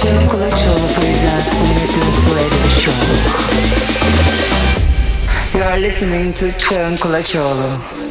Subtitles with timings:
[0.00, 2.94] Чем Кулачева произносит in Swedish show.
[5.54, 8.07] You are listening to Чем Кулачеву.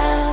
[0.00, 0.29] love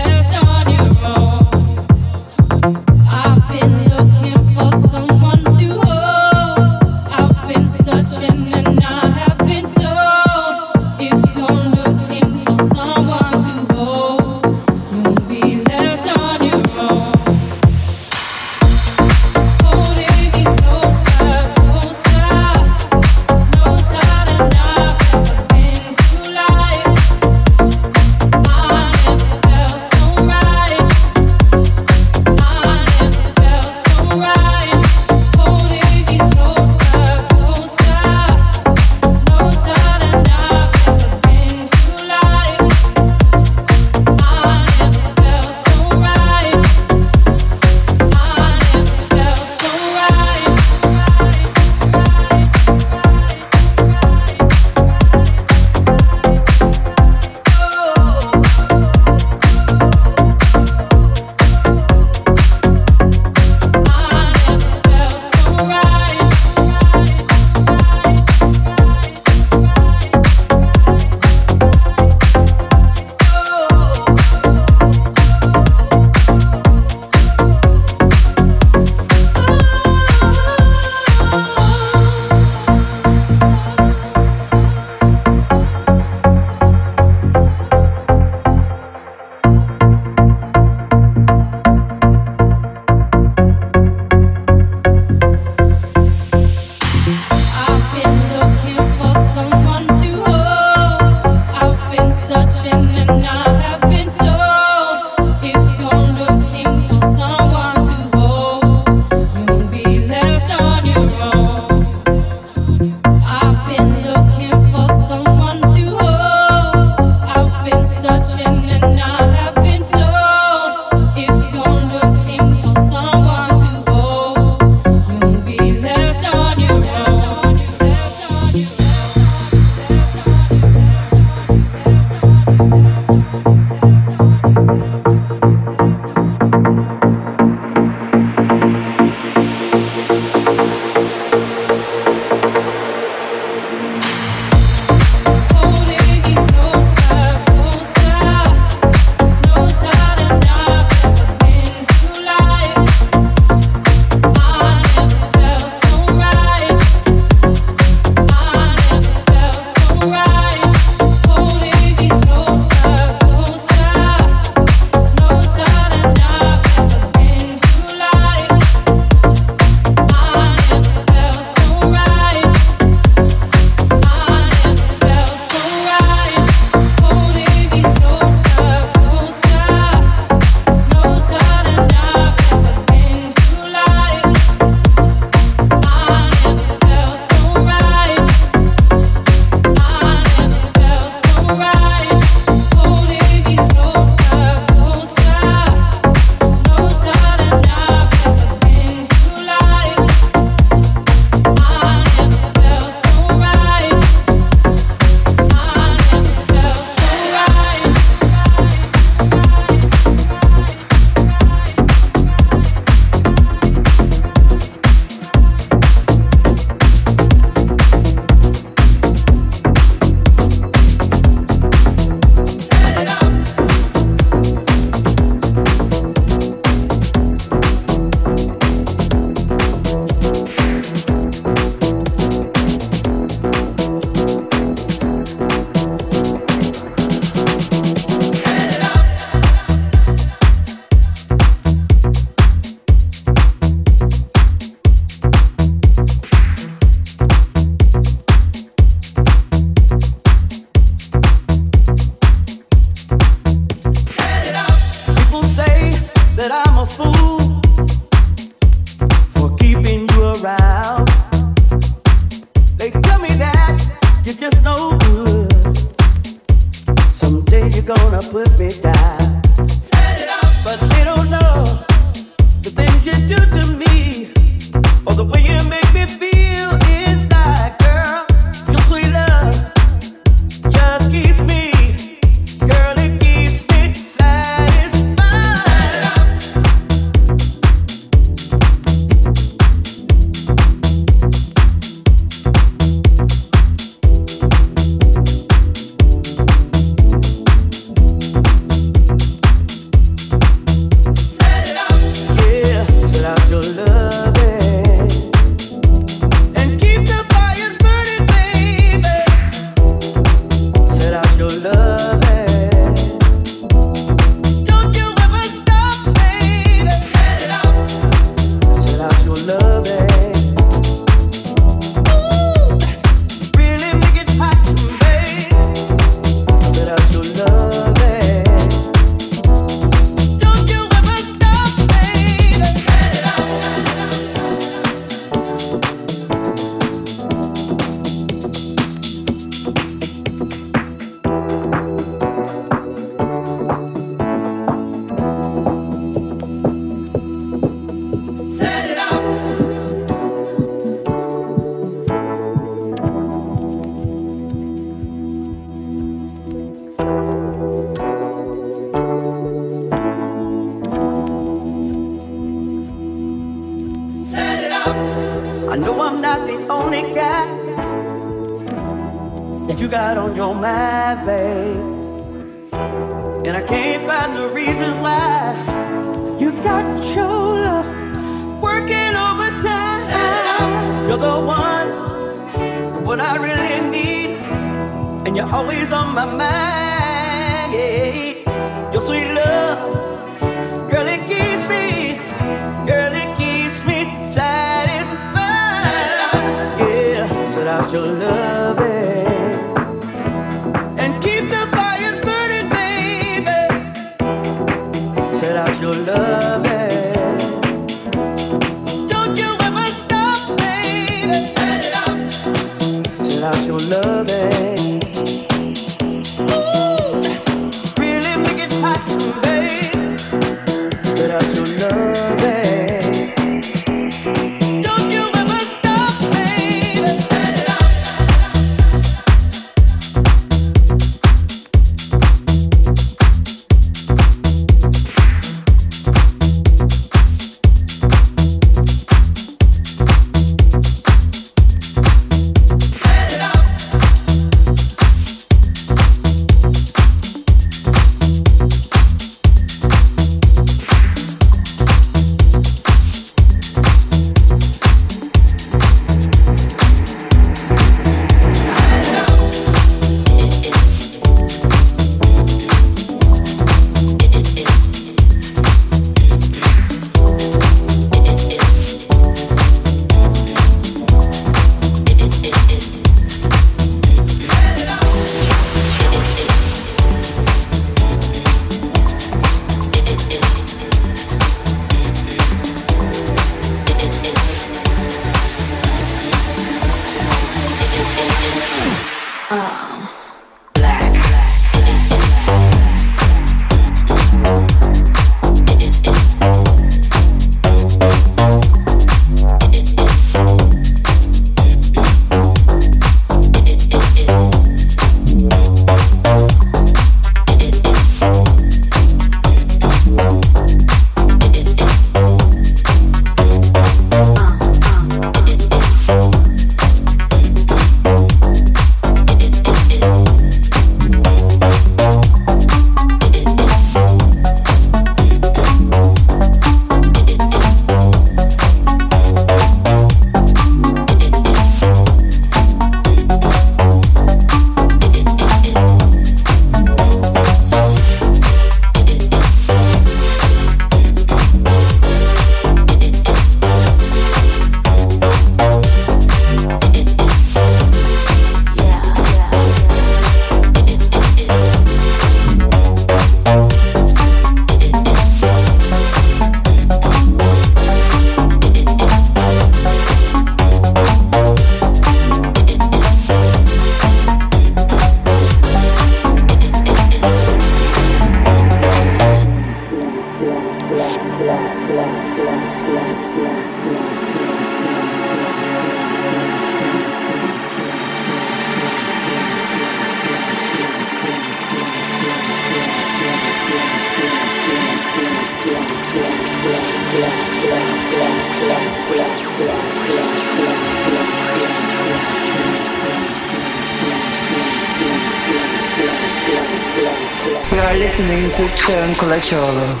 [598.91, 600.00] listening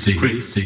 [0.00, 0.62] crazy, crazy,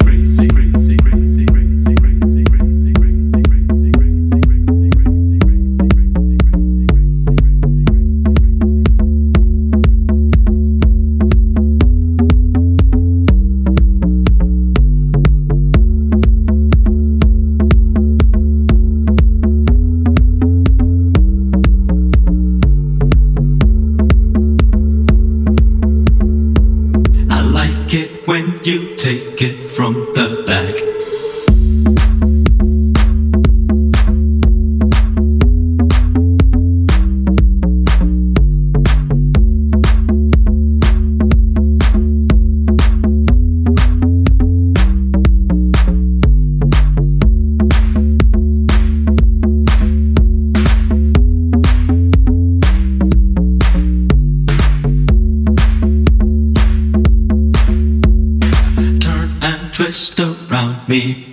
[59.95, 61.25] twist around me.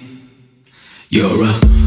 [1.09, 1.82] You're a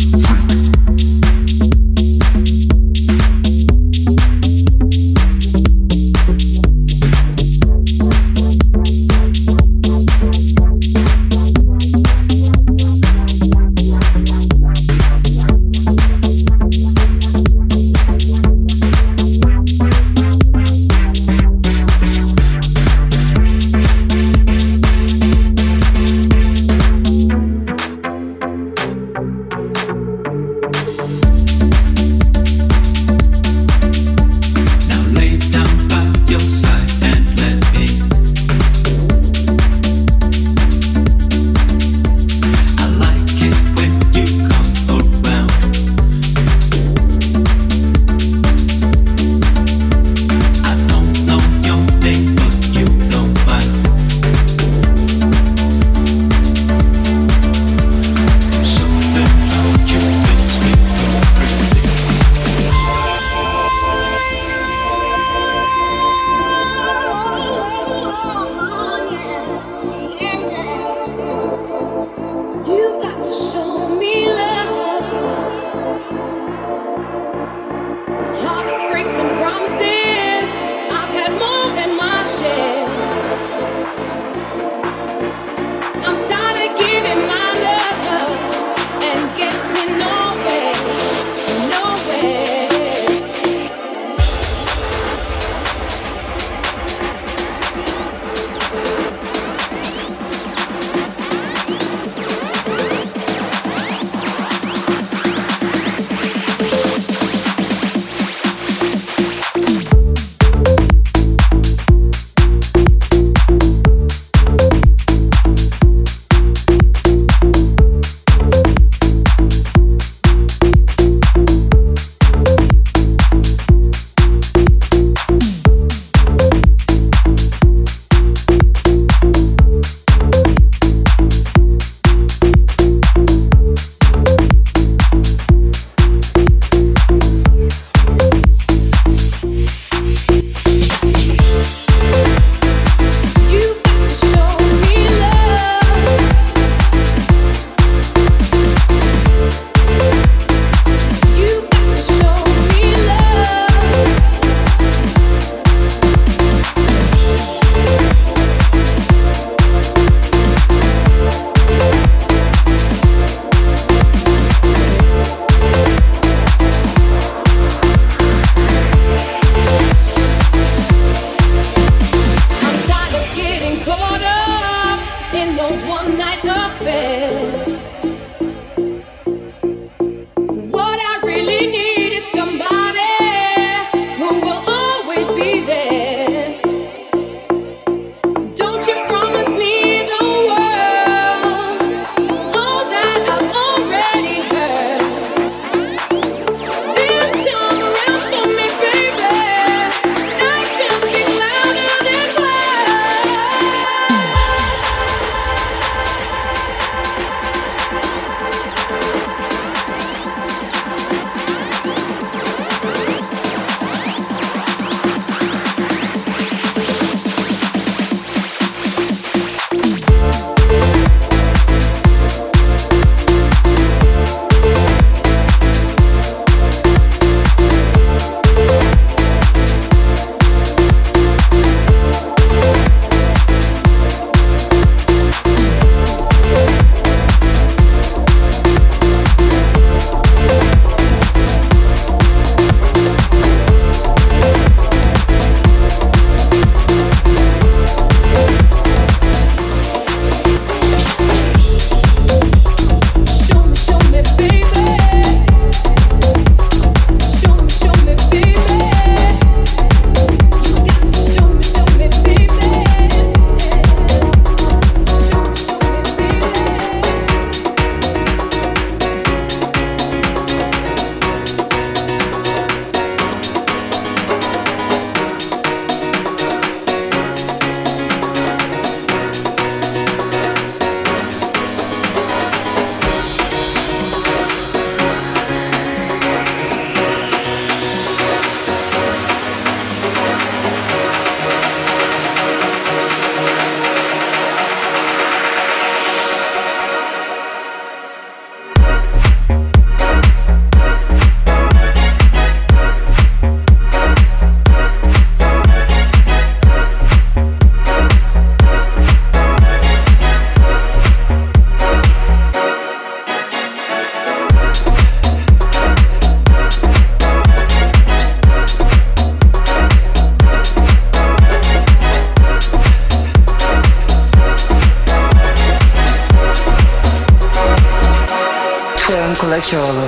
[329.05, 330.07] Aşığım Kulaçoğlu.